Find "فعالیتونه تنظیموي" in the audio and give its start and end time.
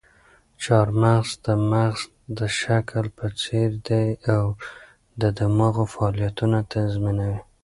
5.93-7.37